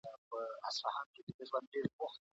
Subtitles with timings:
[0.03, 2.29] پانګوال نظام د اخلاقي زوال لامل سوی دی.